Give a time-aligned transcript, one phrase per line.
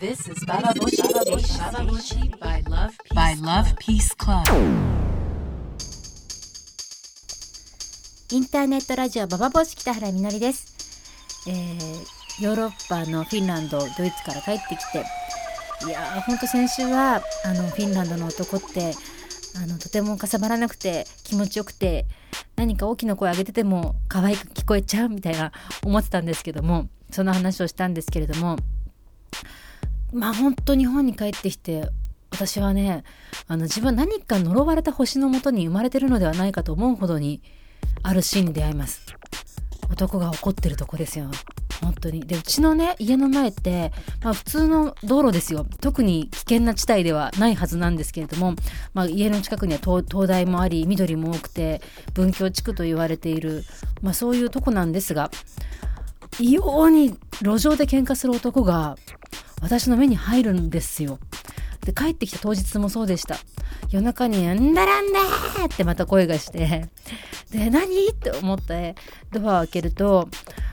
[0.00, 1.02] This is Bababoshi.
[1.12, 4.46] Bababoshi by Love Peace by Love Peace Club.
[8.32, 10.74] インターネットラジオババボシ北原みのりです、
[11.46, 15.04] えー、ヨーロッパのフィンランドドイツから帰ってきて
[15.86, 18.94] いやーほんと先週はあのフィンランドの男って
[19.62, 22.06] あのとてもかさばらなくて気持ちよくて
[22.56, 25.52] 何か大きな声上げてても可愛く聞こえちゃうみたいな
[25.84, 28.56] 思ってたんですけどもその話をしたんですけれども
[30.12, 31.88] まあ本当日本に帰ってきて
[32.30, 33.04] 私はね
[33.48, 37.42] あの自分は何か呪われた星のもとに生まれてるのではないかと思うほどに
[38.02, 39.02] あるシーンに出会います。
[39.90, 41.30] 男が怒ってるとこですよ。
[41.82, 42.20] 本当に。
[42.20, 43.92] でうちのね家の前って、
[44.22, 45.66] まあ、普通の道路ですよ。
[45.80, 48.54] 特に危険な地帯ではないはずなんですけれども、
[48.94, 51.80] まあ、家の近くには灯台もあり緑も多くて
[52.14, 53.64] 文教地区と言われている、
[54.02, 55.30] まあ、そういうとこなんですが
[56.38, 58.96] 異様に路上で喧嘩する男が
[59.60, 61.18] 私の目に入るんですよ。
[61.84, 63.36] で帰ってきた当日もそうでした。
[63.90, 65.20] 夜中に「んだらんだ!」
[65.64, 66.88] ってまた声がして。
[67.50, 68.08] で何？
[68.08, 68.94] って思って
[69.32, 70.28] ドアを開けると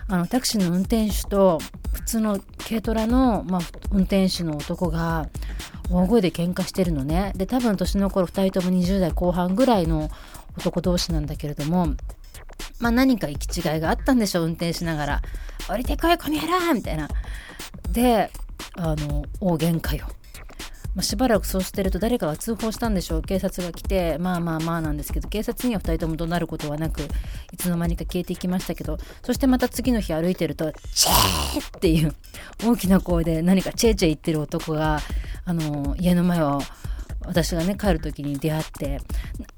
[0.08, 1.60] あのタクシーの運転手と
[1.94, 5.28] 普通の軽トラの、まあ、運転手の男が
[5.90, 7.34] 大声で喧嘩してるのね。
[7.36, 10.10] で多分年の頃2人とも20代後半ぐらいの
[10.58, 11.96] 男同士なんだけれども
[12.80, 15.22] まあ何か行き違いがあったんでしょう運転しながら
[15.70, 17.08] 「降りてこいこの野郎!」みたいな。
[17.90, 18.30] で
[18.78, 20.08] あの大喧嘩よ
[20.98, 27.02] ま、しばらくそうしてると誰かが通報したんでしょう警察が来てまあまあまあなんですけど警察には2人とも怒鳴ることはなく
[27.54, 32.16] いつの間にか消えていきましたけどそしてまた次の日歩いてると「チェー!」っていう
[32.66, 35.00] 大きな声で何かチェーチェー言ってる男が
[35.46, 36.64] あの家の前を
[37.28, 38.88] 私がね帰る時に出会って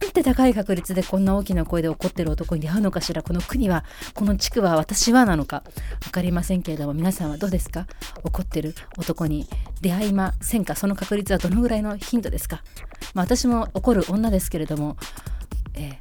[0.01, 5.63] なんて高い確率でこんな大きな声で怒ってる男に出会うのかしらこの国はこの地区は私はなのか
[6.03, 7.87] 分かりませんけれども皆さんはどうですか？
[8.23, 9.47] 怒ってる男に
[9.81, 10.75] 出会いませんか？
[10.75, 12.63] その確率はどのぐらいのヒントですか、
[13.13, 14.97] まあ、私も怒る女ですけれども、
[15.75, 15.95] えー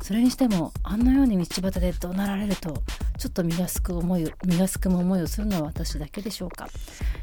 [0.00, 2.82] それにしてもあんなように道端で怒鳴られると
[3.18, 6.68] ちょっと身がすく思い身がすくむ思いをするのは私だけでしょうか、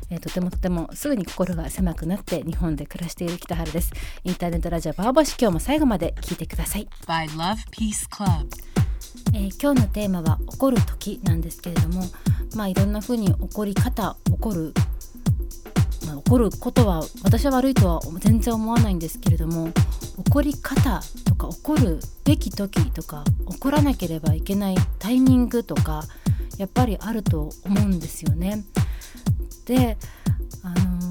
[0.09, 3.91] えーとてもとてもすぐに心が狭くなって日本で暮らしている北春です
[4.23, 8.47] インターネットラジオバーバシ今日も最後まで聞いてください By Love Peace Club.
[9.33, 12.03] えー今日のテーマは怒る時なんですけれども
[12.55, 14.73] まあいろんな風に怒り方怒る、
[16.05, 19.71] まあ、怒ることは私は悪いとは全然思わないんですけれども
[20.17, 26.03] 怒り方とか怒るべき時とか怒らなければいけないタイミングとか
[26.57, 28.63] やっぱりあると思うんですよね。
[29.65, 29.97] で
[30.63, 31.05] あのー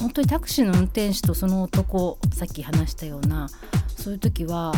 [0.00, 3.48] 本当にタクシーの運転手とその男さっき話したような
[3.96, 4.72] そういう時は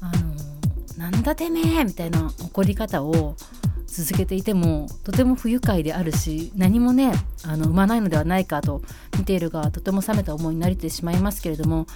[0.00, 3.36] あのーなんだてめえみたいな怒り方を
[3.86, 7.12] 続けていてもとても不愉快であるし何もね
[7.44, 8.82] あの生まないのではないかと
[9.18, 11.86] 見ている側はとても冷めた思いになりてしまいますけれども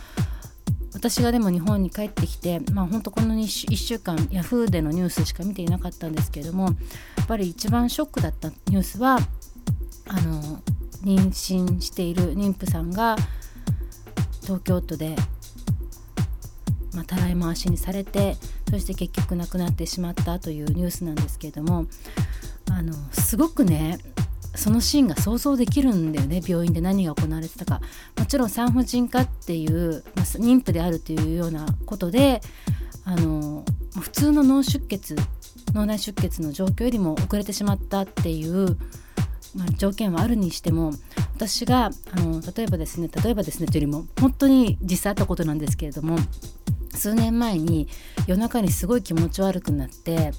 [0.93, 6.71] 私がでも日本に帰ってきてまあ本当この 1, 週1週間ヤフーでのニュースしか見ていなかったんですけれどもや
[7.23, 9.19] っぱり一番ショックだったニュースは
[10.07, 10.63] あの
[11.03, 13.17] 妊娠している妊婦さんが
[14.43, 15.17] 東京都で
[16.97, 18.37] まあ、たらい回しにされて
[18.71, 21.87] そして結局亡くなってしまったというニュースなんですけれども
[22.71, 23.99] あのすごくね
[24.55, 27.83] そのシーンが想像できるんだよね病院で何が行われてたか。
[28.19, 32.41] もちろん産婦人科っていう、まあ、妊婦であるというようなことで
[33.05, 33.65] あの
[34.01, 35.15] 普通の脳出血
[35.75, 38.79] 脳内出血の状況よりも遅れてしまったっていう
[39.55, 40.93] まあ、条件はあるにしても
[41.35, 46.19] 私があの例えばですね例えばですねというよりも本当に実際あったことなんですけれども
[46.95, 47.89] 数年前に
[48.27, 50.33] 夜中にすごい気持ち悪くなって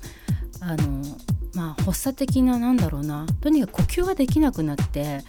[0.60, 1.04] あの
[1.54, 5.22] まあ発作的な何だろうなとにかく呼吸ができなくなって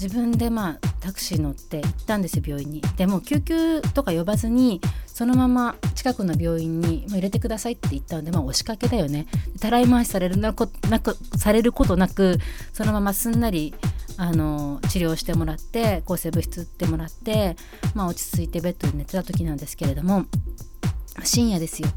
[0.00, 2.80] 自分でまあタクシー乗って行ったんですよ病院に。
[2.96, 9.26] でも救急とか呼ばずにそのまま近くの病院に入れてくださいって言ったのでまあ押しかけだよね。
[9.60, 12.38] たらい回しされるなこなくされることなく
[12.72, 13.74] そのまますんなり
[14.16, 17.56] あの治療してもらって抗生物質打ってもらって、
[17.94, 20.26] まあ、落ち着いてベッドで寝てた時なんですけれども
[21.24, 21.88] 深夜ですよ。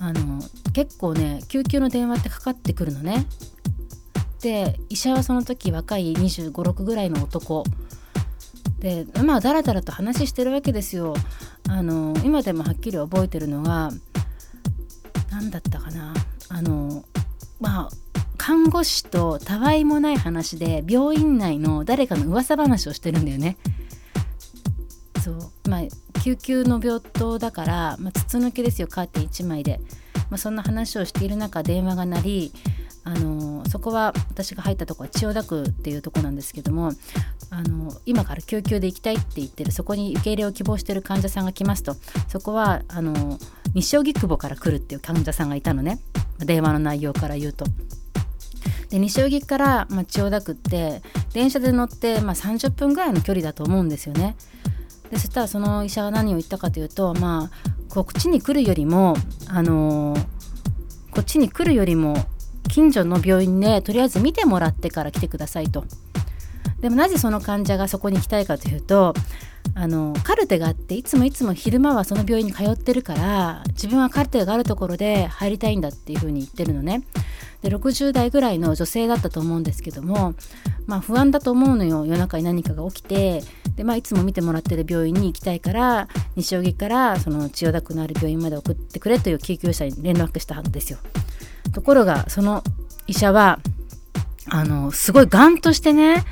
[0.00, 0.42] あの
[0.72, 3.26] 結構ね救急の電話ってかかってくるのね。
[4.44, 7.64] で医者はその時若い2 5 6ぐらいの男。
[8.78, 11.14] でまあだらだらと話してるわけですよ。
[11.70, 13.90] あの今でもはっきり覚えてるのは
[15.30, 16.12] 何だったかな。
[16.50, 17.06] あの
[17.58, 17.90] まあ
[18.36, 23.56] 看護師とたわいもない話で病院内の誰かの噂話をしてるんだよね。
[25.24, 25.70] そう。
[25.70, 25.80] まあ
[26.22, 28.88] 救急の病棟だから、まあ、筒抜けですよ。
[28.88, 29.80] カーテン1枚で、
[30.28, 32.52] まあ、そんな話をしている中電話が鳴り
[33.04, 36.92] あのそこは私が入ったとこは千代田区っていうとこなんですけども
[37.50, 41.94] あの今から救急で行きたいって言ってるそこに受け入れを希望してる患者さんが来ますと
[42.28, 43.38] そこはあの
[43.74, 46.00] 西荻窪から来るっていう患者さんがいたのね
[46.38, 47.66] 電話の内容から言うと。
[48.90, 51.02] で西荻から、まあ、千代田区って
[51.32, 54.36] 電車で乗って、まあ、30分ぐらいの距離だと思うんですよね。
[55.10, 57.50] でそしたらその医者が何を言ったかというとまあ
[57.88, 59.16] こっちに来るよりも
[59.48, 60.20] あのー、
[61.10, 62.16] こっちに来るよりも
[62.68, 65.84] 近所の病院でとりあえず見てもらってから来てくださいと。
[66.80, 69.14] でもなぜその患者がそこに行きたいかというと
[69.74, 77.02] あのカルテがあっていつもいつも昼間はその病院に通ってるから自分はカルテがあるところで入りたいんだっていうふうに言ってるのね。
[77.62, 80.34] で60代ぐらいの女性だったと思うんですけども、
[80.86, 83.42] まあ、不安だと思うのよ夜中に何かが起きて
[83.76, 90.98] で、まあ、いつも見てもらってる病院に行きたいから西荻からその千代田区のある病院まで送ってくれという救急車に連絡したんですよ。
[91.74, 92.62] ところがその
[93.06, 93.58] 医者は
[94.48, 96.24] あのすごいガンとしてね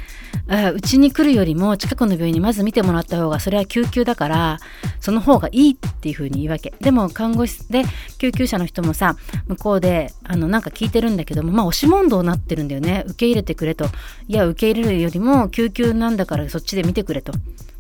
[0.74, 4.58] うちに来るよりも近くの病院にまず見てもらった方がそれは救急だから
[5.00, 6.72] その方がいいっていう風に言うわけ。
[6.80, 7.84] でも看護師で
[8.18, 9.16] 救急車の人もさ
[9.46, 13.04] 向こうであのなんか聞いてるんだけどもまあ押し問答になってるんだよね。
[13.06, 13.86] 受け入れてくれと。
[14.26, 17.32] いや受け入れるよりも救急なんだからそっちで見てくれと。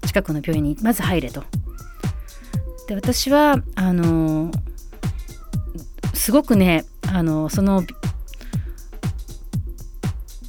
[0.06, 1.44] 近くの病院にまず入れと。
[2.88, 4.50] で私はあの
[6.14, 7.82] すごくねあのその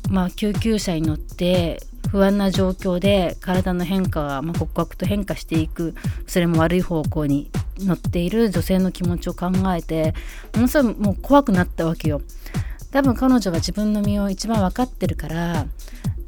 [0.09, 5.95] まあ救急車に乗って不安な状況で体の変化が、まあ、刻々と変化していく
[6.27, 7.49] それも悪い方向に
[7.79, 10.13] 乗っている女性の気持ちを考えて
[10.53, 12.21] ものすごいもう怖くなったわけよ。
[12.91, 15.65] 多分彼女は自分の身を一番分かってるから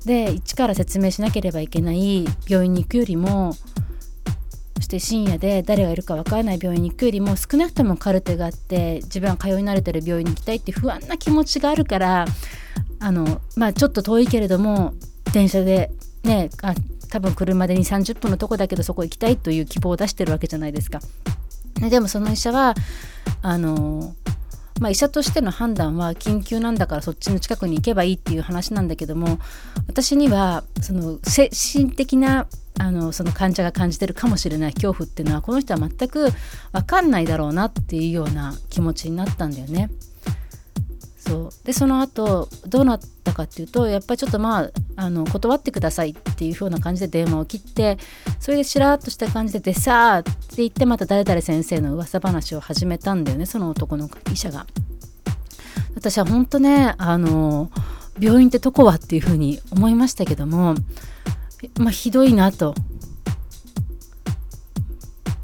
[0.04, 3.54] で一から説明しなければいけない病院に行くよりも
[4.86, 12.26] して深夜で誰がいるか分からない病院に行くよりも少なくともカルテがあって自分は通い慣れてる病院に行きたいって不安な気持ちがあるから
[13.00, 14.94] あのまあちょっと遠いけれども
[15.34, 15.92] 電車で
[16.24, 16.74] ねあ
[17.10, 21.00] 多分車で2 3 0分のとこだけどそこ行きたいという希望を出してるわけじゃないですか。
[21.90, 22.74] でもその医者は
[23.42, 24.16] あの
[24.80, 29.40] まあ、医者としての判断は緊急なんだからそっちの近くに行けばいいっていう話なんだけども
[29.88, 36.30] 私にはその精神的なあのその患者が感じてるかもしれない恐怖っていうのはこの人は全く
[36.74, 39.90] 分かんないだろうなっていうような気持ちになったんだよね。
[41.28, 41.50] そう。
[41.66, 47.98] でその後どうなったかっていうとやっぱりちょっとまああの断ってくださいっていう風な感じで電話を切って
[48.40, 54.68] それでしらっとした感じで「でさあ」って言ってまた誰々先生の噂話を始めたんだよねその男の医者が。
[55.96, 57.72] 私は本当ねあの
[58.20, 60.76] 病院ってどこはっていう風に思いましたけども
[61.80, 62.76] まあひどいなと。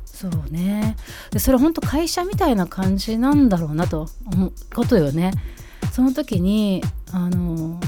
[0.06, 0.98] そうね。
[1.32, 5.32] でそれ本当会社みたいな感じなんだろうなと思うことよね。
[5.92, 7.80] その時にあの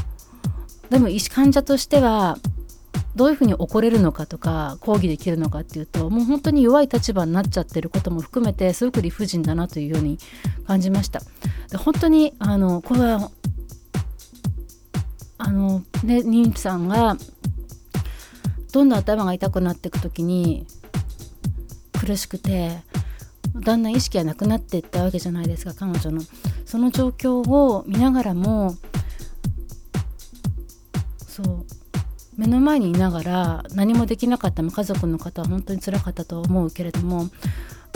[0.90, 2.38] でも医師患者としては
[3.16, 10.18] どういうふうに怒れるのかとか抗議できるのかっていうともう本当に弱い立場になっちゃってることも含めてすごく理不尽だなというように
[10.68, 11.22] 感じました。
[11.70, 13.32] で本当にあのこれは
[15.38, 17.18] あのね妊婦さんが
[18.72, 20.66] どんどん頭が痛くなっていく時に
[22.00, 22.80] 苦しくて
[23.56, 26.22] だんだん意識がなくなっていったわけじゃないですか彼女の
[26.66, 28.76] その状況を見ながらも
[31.28, 31.66] そう
[32.38, 37.30] 目の前にいながら何もできなかった家族の方は本当につらかったと思うけれども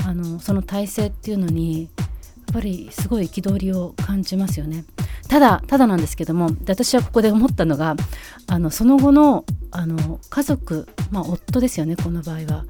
[0.06, 2.04] あのその体制っていうのにや
[2.52, 4.86] っぱりすごい憤りを感じますよね。
[5.28, 7.96] ただただなんですけども私はここで思ったのが
[8.48, 12.66] あのその後のあの家族、まあ、夫ですよねこの場合は。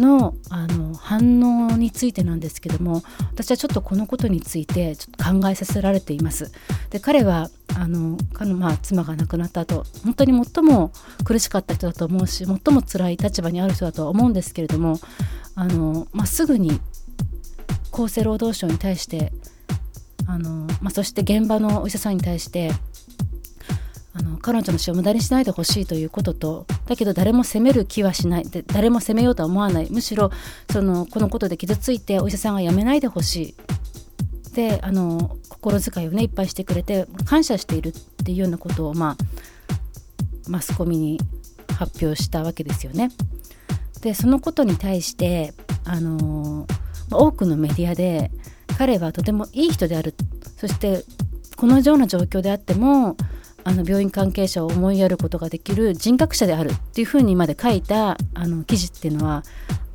[0.00, 3.02] のあの反応についてなんですけども
[3.32, 6.52] 私はちょっとこのことについてちょっと考えさせられています。
[6.90, 10.90] で彼はあの彼の、まあ、妻が亡くなった後本当に最も
[11.24, 14.98] 苦しかった人だと思うし最も辛い立場にある人だと思うんですけれども
[15.54, 16.80] あの、まあ、すぐに
[17.92, 19.32] 厚生労働省に対して
[20.26, 22.72] あの、まあ、そして現場のお医者さんに対して
[24.18, 28.44] あの彼女の死を無駄にしないでほしいということとだけど誰も責める気はしない。
[28.48, 29.88] で誰も責めようとは思わない。
[29.90, 30.30] むしろ
[30.70, 33.54] そのこのことで傷ついてお医者さんが辞めないでほしい。
[34.54, 37.92] であの心遣いをねいっぱいしてくれて感謝しているっ
[38.24, 39.16] ていうようなことを、まあ、
[40.48, 41.20] マスコミに
[41.76, 43.10] 発表したわけですよね。
[44.00, 46.66] でそのことに対してあの
[47.10, 48.32] 多くのメディアで
[48.78, 50.14] 彼はとてもいい人である。
[50.56, 51.04] そして
[51.56, 53.16] このような状況であっても
[53.68, 59.42] あの病院関係者を思いやることができる人格者であるっていうふうにまで書いたあの記事っていうのは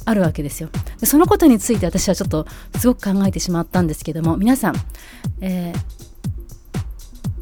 [0.06, 0.70] あるわけですよ。
[1.00, 2.46] でそのことについて私はちょっと
[2.78, 4.76] すごく考えてしまったんですけども皆さん、
[5.42, 5.76] えー、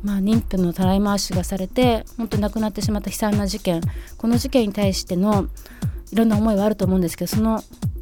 [0.04, 3.82] まあ、妊婦のたらい回しがされて本当に亡くなってしまった悲惨な事件
[4.18, 5.48] この事件に対しての
[6.14, 7.62] いろんな思いはあると思うんですけどその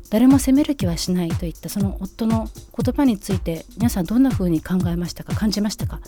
[0.10, 6.00] 誰も責める気はしないといったその夫の言葉について皆さんどんな風に考えましたか感じましたか？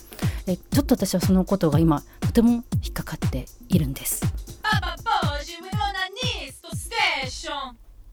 [0.48, 4.22] えちょっと私はそのことが今とても引っかかっているんです。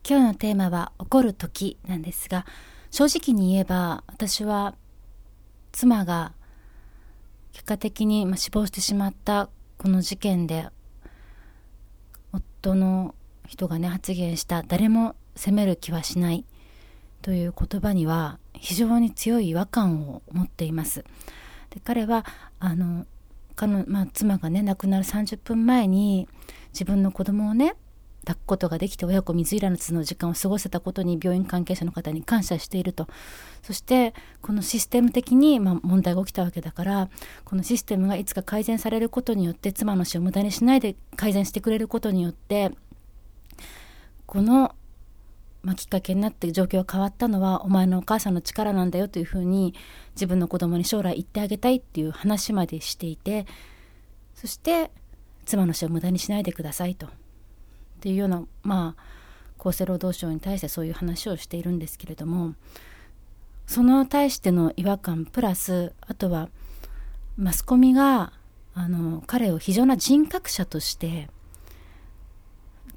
[0.07, 2.45] 今日のテーマは怒る時なんですが
[2.89, 4.73] 正直に言えば私は
[5.71, 6.33] 妻が
[7.53, 10.67] 結果的に死亡してしまったこの事件で
[12.31, 13.13] 夫の
[13.47, 16.45] 人がね発言した誰も責める気はしない
[17.21, 21.03] という言葉には非常に強い違和感を持っています。
[21.69, 22.25] で彼は
[22.59, 23.05] あの
[23.55, 26.29] 彼まあ、妻がね亡くなる30分前に
[26.71, 27.75] 自分の子供をね
[28.25, 33.07] 抱くことができて親子水入らずの時間を過ごせたことに病院関係者の方に感謝していると
[33.61, 37.09] そしてこのシステム的に、まあ、問題が起きたわけだから
[37.43, 42.71] このシステムがいつか改善されることによって妻の死を無駄にしないで改善してくれることによって
[44.25, 44.75] この
[45.61, 49.73] まあ、きっかけになって状況が変わったのはお前のお母さんの力なんだよというふうに
[50.15, 53.45] 自分の子供に将来言ってあげたいっていう話までしていて
[54.35, 54.89] そして
[55.45, 57.07] 妻の死を無駄にしないでくださいと。
[57.07, 57.09] っ
[58.01, 62.55] ていうようなまあ厚生労働省に対してそういう話をしているんですけれども
[63.67, 66.49] その対しての違和感プラスあとは
[67.37, 68.31] マスコミが
[68.73, 71.29] あの彼を非常な人格者として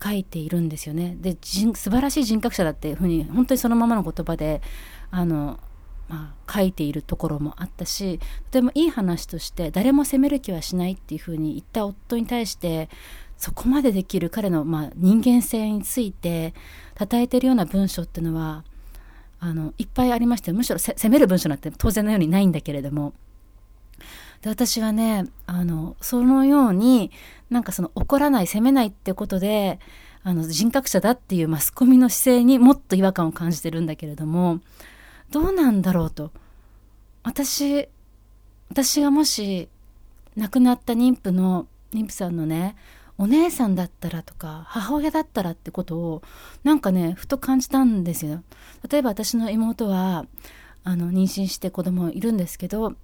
[0.02, 1.16] 書いているんですよね。
[1.21, 4.61] で素晴らしい人格者だっていうふうに本当にそのままの言葉で
[5.11, 5.61] あの、
[6.09, 12.88] まあ、書いているところもあったしとてもいい話として誰も責める気はしないっていうふうに言った夫に対して
[13.37, 16.54] そこまでできる彼の、まあ、人間性について
[16.99, 18.64] 称えてるような文章っていうのは
[19.40, 23.12] あのいっぱいありましてむしろ責める文章なんて当然のようにないんだけれども
[24.43, 27.11] で私はねあのそのように
[27.51, 29.79] なんかその怒らない責めないってことで
[30.25, 34.61] あの人格者だっていうマスコミの姿勢にもっと違和感を感じてるんだけれども
[35.31, 36.31] どうなんだろうと。
[37.25, 37.89] 私
[38.69, 39.69] 私がもし
[40.37, 42.75] 亡くなった妊婦の妊婦さんのね
[43.19, 46.23] お姉さんだったらとか母親だったらってことを
[46.65, 48.43] なんかねふと感じたんですよ。
[48.91, 50.27] 例えば私の妹は
[50.85, 52.95] あの妊娠して子供いるんですけど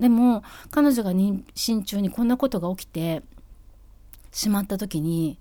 [0.00, 3.22] でも彼女が妊娠中にこんなことが起きて
[4.32, 5.38] しまった時に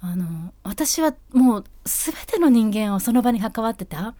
[0.00, 4.14] あの私はもう全ての人間をその場に関わってた。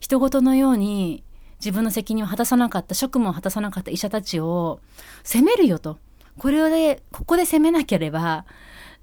[0.00, 1.22] 人事のように
[1.58, 4.80] 自分の責任を果たさなかった職務を果たさなかった医者たちを
[5.22, 5.98] 責めるよと。
[6.38, 8.46] これでここで責めなければ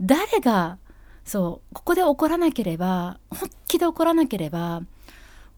[0.01, 0.79] 誰が
[1.23, 4.81] そうここで怒らなければ本気で怒らなければ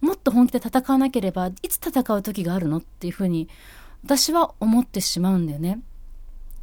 [0.02, 3.48] もっと本気で戦わなければいつ戦う時があるのっていうふうに
[4.04, 5.82] 私は思ってしまうんだよね。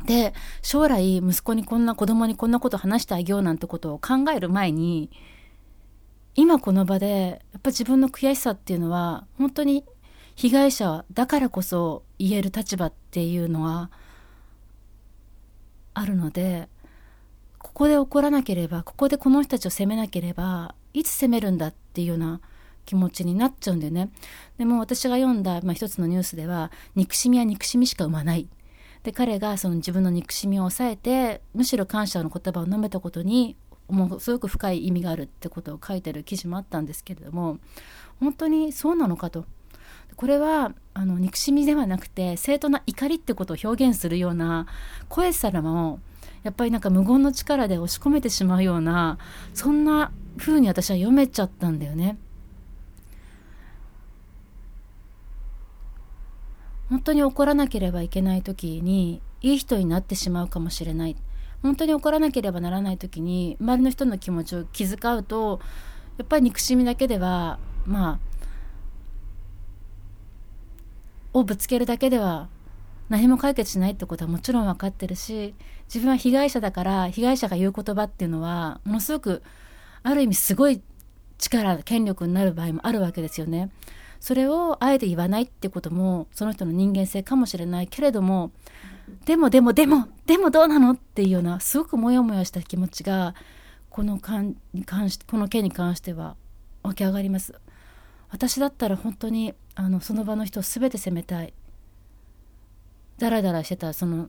[0.05, 5.11] で将来息子にこんな子供にこんなこと話してあげようなんてことを考える前に
[6.35, 9.85] 今この場でやっぱ自分の悔しさっていうのは本当に
[10.35, 13.91] 被害者だからこそ言える立場っていうのは
[15.95, 16.69] あるので
[17.59, 22.41] ここで怒らなければここでこの人たちを責めなければいつ責めるんだっていうような
[22.87, 24.11] 気持ちになっちゃうんだよね。
[24.57, 28.49] でも私が読んだ、まあ、一つのニュースでは憎しみは憎しみしか生まない。
[29.03, 33.57] で彼がその自分の憎しみを抑えてむしろ感謝の言葉を述べたことに
[33.89, 37.59] もうすごく深い意味があるってことを書いてる記事もあったんですけれども
[38.19, 39.45] 本当にそうなのかと。
[40.17, 44.67] これはあの憎しみではなくて正当な怒りってことを表現するような
[45.09, 46.01] 声さらも
[46.43, 49.19] やっぱりなんか無言の力で押し込めてしまうような
[49.53, 52.19] そんな風に私は読めちゃったんだよね。
[56.89, 61.17] 本当に怒らなければいけない時にいい人になってしまうかもしれない
[61.63, 65.61] 本当に怒らなければならない時に周りの人の気持ちを気遣うと
[66.19, 68.37] やっぱり憎しみだけではまあ
[71.33, 72.49] をぶつけるだけでは
[73.09, 75.55] 何も解決しないってことはもちろん分かってるし
[75.87, 79.43] 自分は被害者だから被害者が言う言葉っていうのはものすごく
[80.03, 80.81] ある意味すごい
[81.39, 83.71] 力権力になる場合もあるわけですよね。
[84.21, 88.51] それをあえて言わないってこともその人の人間性かもしれないけれども
[89.25, 93.35] でもでもでもでもどうなのっていうようなすごくモヤモヤした気持ちが
[93.91, 96.37] この間に関しこの件に関しては
[96.83, 97.55] 湧き上がります。
[98.29, 101.55] 私だったら本当にあのその場の人を全て責めたい。
[103.19, 104.29] ダラダラしてたその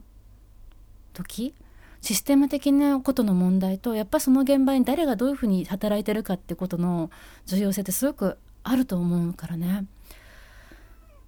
[1.13, 1.53] 時
[2.01, 7.09] システム的なことの問題とやっぱその現場に誰がどういうふうに働いてるかってことの
[7.45, 8.37] 重要性ってすごく
[8.69, 9.85] あると思うからね、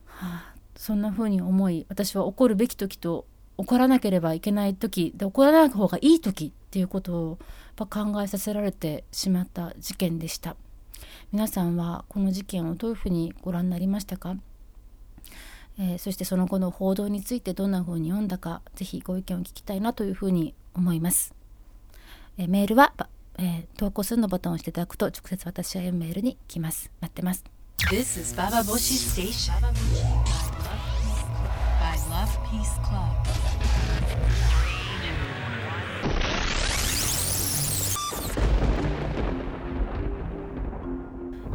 [0.05, 3.25] はあ、そんな風に思い私は怒るべき時と
[3.57, 7.37] 怒らなければいけない時で怒らない方がいい時っていうことを
[7.77, 10.55] 考えさせられてしまった事件でした。
[11.31, 14.35] 皆さんはこの事件をどういうふうにご覧になりましたか、
[15.79, 21.33] えー、そしてその後の報道についてどんな風に読んだかぜひご意見を聞きたいなというふうに思います、
[22.37, 22.93] えー、メールは、
[23.41, 26.91] えー、投稿するのボタンを押していただくと直接私は読むメールに来ます。
[26.99, 27.45] 待ってます。
[27.89, 29.53] This is Baba Boshi Station.
[29.53, 29.71] By
[32.09, 32.99] Love Peace Club.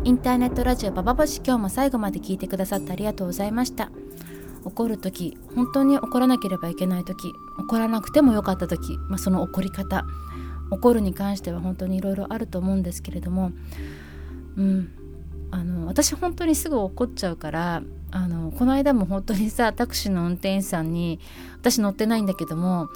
[0.05, 3.91] インターネットラジオババボシ今日も最後まで聞いてくださってありがとうございました。
[4.65, 10.07] 怒る時本当に怒らなければいけない時怒らなくてもよかった時、まあ、その怒り方
[10.71, 13.53] 怒るに関しては本当にいろいろあると思うんですけれども
[14.57, 14.91] うん
[15.51, 21.21] あの私本当にすぐ怒っちゃうからあのこの間も本当にさタクシーの運転手さんに
[21.61, 22.89] 私乗ってないんだけども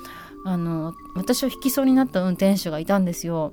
[0.44, 3.52] あの私を引きそうになった運転手がいたんですよ。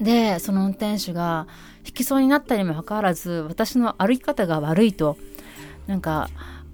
[0.00, 1.46] でその運転手が
[1.86, 5.16] 引きそうになったにもかかわらず私の歩き方が悪いと。
[5.86, 6.28] なんか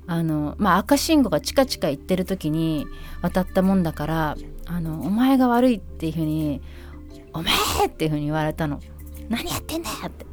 [0.07, 2.87] あのまあ赤信号がチカチカ行ってる時に
[3.21, 4.37] 渡ったもんだから
[4.69, 6.61] あのお前が悪いっていうふうに
[7.33, 7.55] 「お前!」
[7.89, 8.81] っていうふうに言われたの
[9.29, 10.27] 「何やってんだよ!」って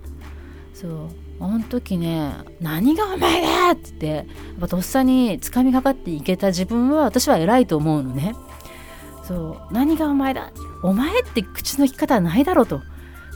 [0.74, 0.92] そう
[1.40, 4.26] あの時ね「何がお前だ!」って言ってやっ
[4.60, 8.36] ぱとっさに掴みかかっていけた自分は私は偉いと思うのね
[9.24, 10.52] そう何がお前だ？
[10.84, 12.82] お前って口の利き方はないだろうと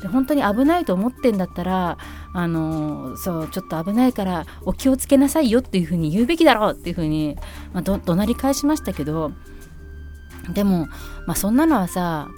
[0.01, 1.97] で本当に危ないと思ってんだったら
[2.33, 7.37] あのそうちょっと危ないからお気をつけなさいよっていうふうに言うべきだろうっていうふうに、
[7.73, 9.31] まあ、ど怒鳴り返しましたけど
[10.53, 10.87] でも、
[11.25, 12.29] まあ、そんなのはさ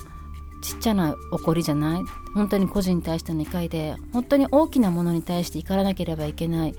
[0.62, 2.02] ちっちゃな怒りじゃない？
[2.36, 6.76] 本当に個人に対しての怒りで本当に大きなものに対して怒らなければいけない。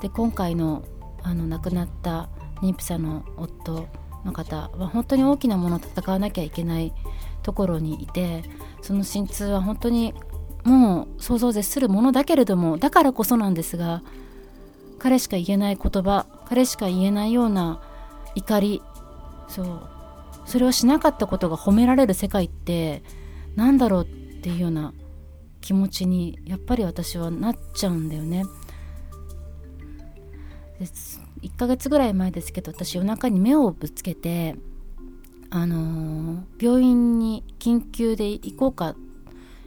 [0.00, 0.84] で今回の
[1.22, 2.28] あの亡くなった
[2.62, 3.88] 妊婦さんの夫
[4.24, 6.92] の方は本当に大きなものと戦わなきゃいけない
[7.42, 8.44] ところにいて
[8.80, 10.14] その心痛は本当に
[10.64, 14.02] もう想像を絶するものだけれどもだからこそなんですが
[14.98, 17.80] 彼しか言えない言葉彼しか言えないような
[18.34, 18.82] 怒り
[19.48, 19.88] そう
[20.46, 23.02] それをしなかったことが褒められる世界って
[23.56, 24.94] 何だろうっていうような
[25.60, 28.44] 気持ちにやっぱり私はなっちゃうんだよね。
[30.78, 34.56] で1ヶ月ぐらい前ですけど私夜中に目をぶつけて
[35.50, 38.94] あのー、病院に緊急で行こうか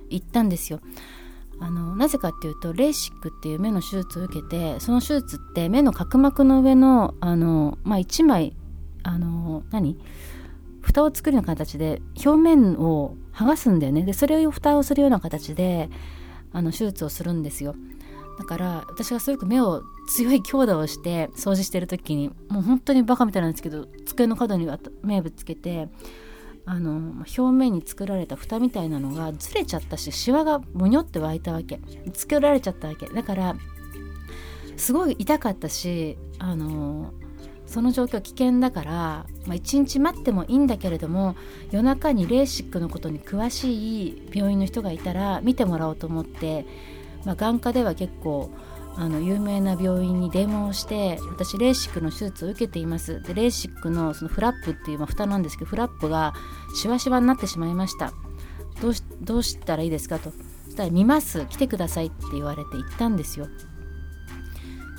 [0.10, 0.82] 行ったんですよ。
[1.62, 8.56] あのなぜかっていうとレーシックっていう目の手術を受けてその手術って目の角膜の上のあの、まあ、1枚
[9.04, 9.98] あの何？
[10.90, 14.02] 蓋を作るような形で表面を剥がすんだよね。
[14.02, 15.88] でそれを蓋をするような形で
[16.52, 17.76] あの手術をするんですよ。
[18.40, 24.68] だから私がすごく目を強い強打をして掃除してる時にもう本当にバカみたいなんですけど机の角に
[25.04, 25.90] 目ぶつけて
[26.66, 31.80] あの表面に作られた蓋みたいなのがずれちゃったしシワがむにょって湧いたわけ。
[32.14, 33.08] 作られちゃったわけ。
[33.08, 33.56] だから
[34.76, 37.14] すごい痛かったしあの
[37.70, 38.92] その状況危険だから、
[39.46, 41.36] まあ、1日待ってもいいんだけれども
[41.72, 46.66] 夜中にレーシックのことに詳しい病院の人がいたら見てもらおうと思って
[47.26, 48.52] まあ、眼科では結構
[48.96, 53.22] あの有名な病院に電話をして私レーシックの手術を受けています。
[53.22, 56.34] でレーシックのそのフラップっていう、まあ、蓋なんですけどフラップが
[56.76, 58.12] しわしわになってしまいました。
[58.82, 60.32] どうしどうしたらいいですかと。
[60.66, 61.46] そしたら見ます。
[61.46, 63.48] 来てくださいって言われて行ったんですよ。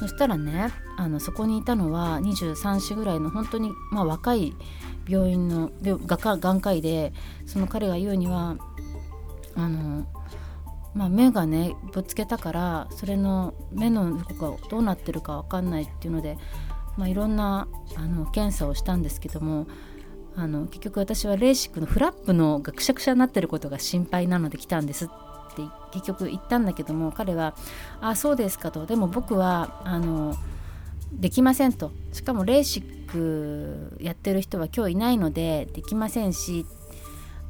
[0.01, 4.55] そしたらねあのそこにいたのは23歳ぐらいの本当に、まあ、若い
[5.07, 7.13] 病院の眼科医で
[7.45, 8.57] その彼が言うには
[9.55, 10.07] あの
[10.95, 16.37] まあ、目がねぶつけたからそれの目の動がどうなってるか分かんないっていうので、
[16.97, 19.69] まあ、いろんなあの検査をしたんですけども
[20.35, 25.09] あの結局私はレーシックのフラップのがくしゃくしゃになってることが心配なので来たんですっ
[25.93, 27.55] 結局言ったんだけども彼は
[28.01, 30.37] 「あそうですか」と「でも僕はあの
[31.13, 36.67] できません」と「しかもレーシックやってる人は今日いないのでできませんし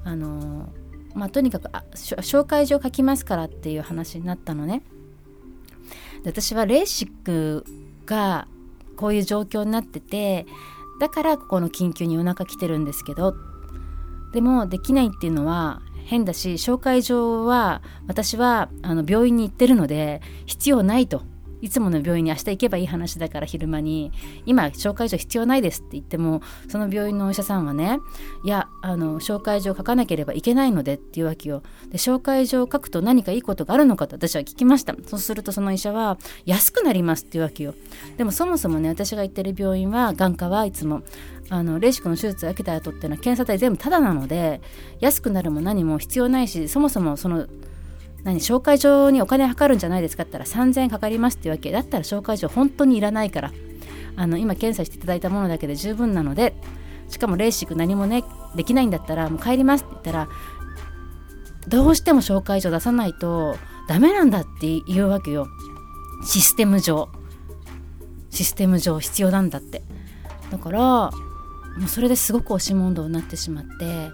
[0.04, 0.68] あの
[1.12, 4.82] まあ、とにかくあ紹介状書きますからっていう話になったのね。
[6.22, 7.64] で私はレーシック
[8.06, 8.46] が
[8.96, 10.46] こういう状況になってて
[11.00, 13.34] だからここの緊急に夜中来てるんですけど。
[14.32, 21.22] でもできないっていうのは変だし紹介状は私はあの病院に行ってるので必要ないと。
[21.60, 24.12] いつもの病院に明日行けばいい話だから昼間に。
[24.46, 27.98] 今紹介状必要ないですって言ってもその病院のお医者さんはね
[28.44, 31.62] いやあの紹介状書かなければいけないのでっていうわけよ。
[31.88, 34.94] で紹介状を書くと何かいいことがあるのかと私は聞きました。
[35.06, 37.74] そうするとその医者は安くなりますっていうわけよ。
[38.16, 41.02] でもそもそもね私が行ってる病院は眼科はいつも
[41.48, 44.60] あのレーシックの手術を受けた後っていうのは検査代全部タダなので
[45.00, 47.46] 安くなるも何も必要ないしそもそもその
[48.24, 51.72] 何紹介状にお金かかるんじゃないですかって言ったら3000円かかりますってわけ。
[51.72, 53.52] だったら紹介状本当にいらないから。
[54.16, 56.54] あの今検査していただいたものだけで十分なので
[57.08, 60.28] しかもレーシック何もねできないんだったらもう帰りますって言ったら
[61.68, 63.56] どうしても紹介状出さないと
[63.88, 65.46] ダメなんだって言うわけよ。
[66.24, 67.08] システム上。
[68.30, 69.82] システム上必要なんだって。
[70.50, 71.10] だからも
[71.86, 74.10] うそれですごく押し問答になってしまって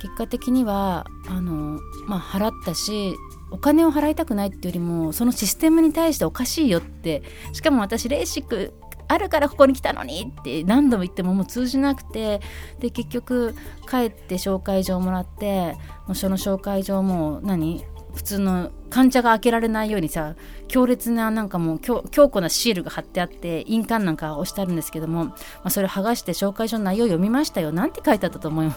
[0.00, 3.14] 結果的にはあの、まあ、払ったし
[3.50, 8.74] お金を払いたくないっていうよりもそのシステムに対しておかしいよってしかも私レーシック
[9.08, 12.40] あるからここに来たのにって何度も言ってももう通じなくて
[12.78, 13.54] で結局
[13.90, 17.84] 帰って紹介状もらってもうその紹介状も何？
[18.14, 20.34] 普通の患者が開けられないようにさ
[20.66, 25.34] 強烈ななんかもう強固なシールが貼ってあって印鑑なんか押してあるんですけども、ま
[25.64, 28.72] あ、それ剥がして紹介状の内容を読みましたよなんて書いてあったと思うよ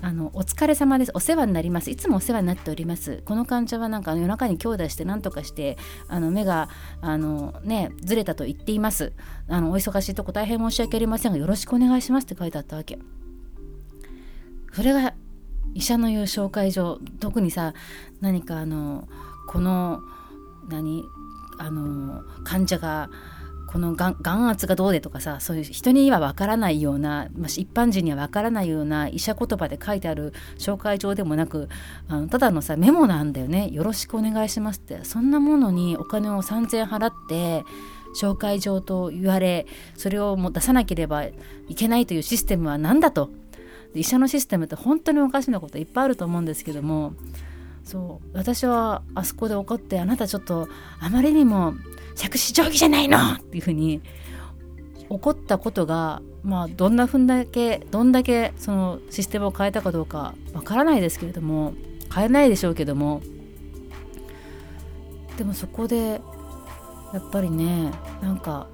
[0.00, 1.12] あのお疲れ様です。
[1.14, 1.90] お世話になります。
[1.90, 3.22] いつもお世話になっております。
[3.24, 6.68] この患者はなんか夜中に強打して何とかしてあの目が
[7.00, 9.12] あのねずれたと言っています。
[9.48, 12.98] あのお忙しいとこ大変申し訳ありませんがよろしくお願いしますって書いてあったわけ。
[14.72, 15.14] それが
[15.74, 17.00] 医者の言う紹介状。
[17.18, 17.74] 特にさ
[18.20, 19.08] 何かあの
[19.48, 20.00] この
[20.68, 21.02] 何
[21.58, 23.10] あの患者が
[23.70, 31.68] この眼圧がどうでとかさそういう人にはわからないような、ま、一般人にはわからないような医者言葉で書いてある紹介状でもなく
[32.08, 33.68] あのただのさメモなんだよね。
[33.70, 35.04] よろしくお願いしますって。
[35.04, 37.64] そんなものにお金を3,000払って
[38.18, 41.34] 紹介状と言われそれをもう出さなければい
[41.76, 43.30] けないというシステムは何だと。
[43.94, 47.14] 医者のシステムって本当におかしなこといっぱいあると思うんですけども
[47.88, 50.68] そう私はあそこで怒ってあなたちょっと
[51.00, 51.72] あまりにも
[52.16, 54.02] 着手定規じゃないのっていうふうに
[55.08, 61.72] 怒ったことがまあどんなふんだけどんだけそのシステムを変えたかどうかわからないですけれども
[62.14, 63.22] 変えないでしょうけども
[65.38, 66.20] でもそこで
[67.14, 68.66] やっぱりねなんか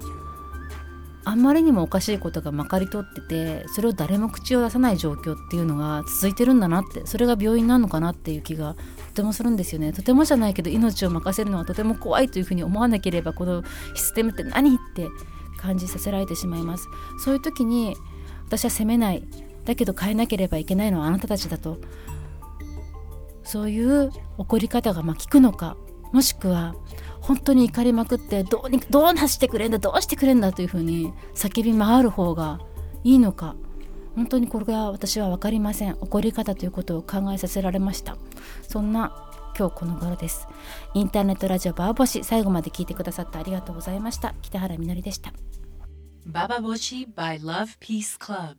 [1.27, 8.75] あんまりにもおかしいことがまかり通っててそれを誰も口を出さない状況っていうのが続いてるんだなってそれが病院なのかなっていう気が
[9.09, 9.91] とてもするんですよね。
[9.91, 13.63] とてもじゃないけど命を任せるのはとても怖いというふうに思わなければこの
[13.95, 15.07] システムって何って
[15.57, 16.87] 感じさせられてしまいます。
[17.23, 17.97] そういう時に
[18.45, 19.23] 私は責めない。
[19.65, 21.79] だけど変えなければいけないのはあなたたちだと。
[23.43, 25.77] そういう怒り方がまあ効くのか
[26.11, 26.75] もしくは
[27.27, 32.59] 本当に怒りまくってどうにどうなしてくれんだどうしてくれんだというふうに叫び回る方が
[33.03, 33.55] いいのか。
[34.15, 35.97] 本当にこれが私は分かりません。
[35.99, 38.17] 怒り方ということを考えさせられました。
[38.67, 40.47] そんな今日この頃です。
[40.93, 44.35] インターネットラジオバーボシ最後まで聞いてくださってありがとうございました。
[44.41, 45.33] 北原みのりでした。
[46.27, 48.55] ババボシ by Love Peace Club